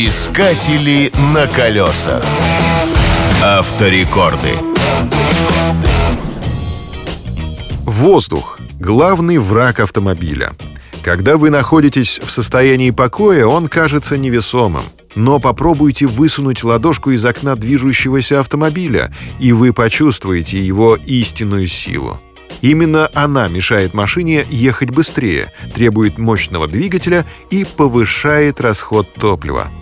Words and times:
Искатели 0.00 1.10
на 1.34 1.48
колесах. 1.48 2.24
Авторекорды. 3.42 4.52
Воздух– 7.82 8.60
главный 8.78 9.38
враг 9.38 9.80
автомобиля. 9.80 10.52
Когда 11.02 11.36
вы 11.36 11.50
находитесь 11.50 12.20
в 12.22 12.30
состоянии 12.30 12.92
покоя, 12.92 13.44
он 13.44 13.66
кажется 13.66 14.16
невесомым. 14.16 14.84
Но 15.16 15.40
попробуйте 15.40 16.06
высунуть 16.06 16.62
ладошку 16.62 17.10
из 17.10 17.24
окна 17.24 17.56
движущегося 17.56 18.38
автомобиля, 18.38 19.12
и 19.40 19.50
вы 19.50 19.72
почувствуете 19.72 20.64
его 20.64 20.94
истинную 20.94 21.66
силу. 21.66 22.20
Именно 22.60 23.10
она 23.14 23.48
мешает 23.48 23.94
машине 23.94 24.46
ехать 24.48 24.90
быстрее, 24.90 25.52
требует 25.74 26.18
мощного 26.18 26.68
двигателя 26.68 27.26
и 27.50 27.64
повышает 27.64 28.60
расход 28.60 29.12
топлива. 29.14 29.72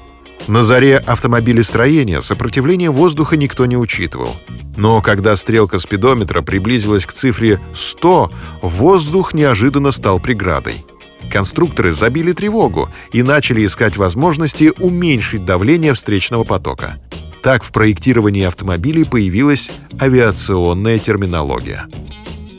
На 0.48 0.62
заре 0.62 0.98
автомобилестроения 0.98 2.20
сопротивление 2.20 2.90
воздуха 2.90 3.36
никто 3.36 3.66
не 3.66 3.76
учитывал. 3.76 4.36
Но 4.76 5.00
когда 5.02 5.34
стрелка 5.34 5.78
спидометра 5.78 6.42
приблизилась 6.42 7.06
к 7.06 7.12
цифре 7.12 7.60
100, 7.72 8.30
воздух 8.62 9.34
неожиданно 9.34 9.90
стал 9.90 10.20
преградой. 10.20 10.84
Конструкторы 11.32 11.92
забили 11.92 12.32
тревогу 12.32 12.88
и 13.12 13.22
начали 13.22 13.66
искать 13.66 13.96
возможности 13.96 14.72
уменьшить 14.78 15.44
давление 15.44 15.94
встречного 15.94 16.44
потока. 16.44 17.00
Так 17.42 17.64
в 17.64 17.72
проектировании 17.72 18.44
автомобилей 18.44 19.04
появилась 19.04 19.70
авиационная 20.00 20.98
терминология. 20.98 21.86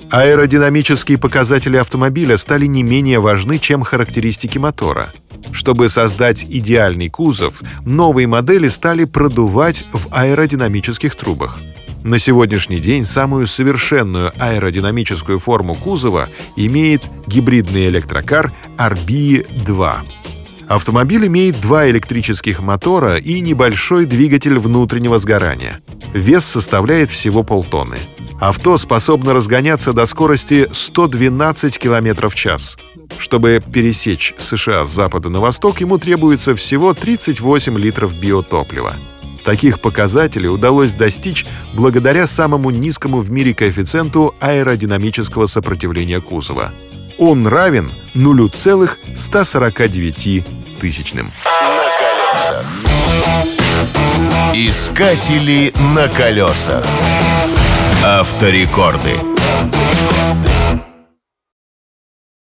Аэродинамические 0.09 1.17
показатели 1.17 1.77
автомобиля 1.77 2.37
стали 2.37 2.65
не 2.65 2.83
менее 2.83 3.19
важны, 3.19 3.59
чем 3.59 3.83
характеристики 3.83 4.57
мотора. 4.57 5.11
Чтобы 5.51 5.89
создать 5.89 6.43
идеальный 6.43 7.09
кузов, 7.09 7.61
новые 7.85 8.27
модели 8.27 8.67
стали 8.67 9.05
продувать 9.05 9.85
в 9.93 10.07
аэродинамических 10.11 11.15
трубах. 11.15 11.59
На 12.03 12.19
сегодняшний 12.19 12.79
день 12.79 13.05
самую 13.05 13.47
совершенную 13.47 14.31
аэродинамическую 14.39 15.39
форму 15.39 15.75
кузова 15.75 16.29
имеет 16.55 17.01
гибридный 17.25 17.87
электрокар 17.87 18.53
RB2. 18.77 19.95
Автомобиль 20.67 21.27
имеет 21.27 21.59
два 21.59 21.89
электрических 21.89 22.59
мотора 22.59 23.17
и 23.17 23.39
небольшой 23.39 24.05
двигатель 24.05 24.59
внутреннего 24.59 25.17
сгорания. 25.17 25.81
Вес 26.13 26.45
составляет 26.45 27.09
всего 27.09 27.43
полтонны. 27.43 27.97
Авто 28.39 28.77
способно 28.77 29.33
разгоняться 29.33 29.93
до 29.93 30.05
скорости 30.05 30.67
112 30.71 31.79
км 31.79 32.29
в 32.29 32.35
час. 32.35 32.77
Чтобы 33.17 33.63
пересечь 33.73 34.35
США 34.37 34.85
с 34.85 34.91
запада 34.91 35.29
на 35.29 35.39
восток, 35.39 35.81
ему 35.81 35.97
требуется 35.97 36.55
всего 36.55 36.93
38 36.93 37.79
литров 37.79 38.13
биотоплива. 38.13 38.93
Таких 39.43 39.81
показателей 39.81 40.49
удалось 40.49 40.93
достичь 40.93 41.47
благодаря 41.73 42.27
самому 42.27 42.69
низкому 42.69 43.21
в 43.21 43.31
мире 43.31 43.55
коэффициенту 43.55 44.35
аэродинамического 44.39 45.47
сопротивления 45.47 46.21
кузова. 46.21 46.71
Он 47.17 47.47
равен 47.47 47.89
0,149 48.13 50.45
тысячным. 50.79 51.31
На 51.43 51.89
колесах. 51.97 52.65
Искатели 54.53 55.73
на 55.95 56.07
колесах. 56.07 56.85
Авторекорды. 58.07 59.11
Авторекорды. 59.11 60.56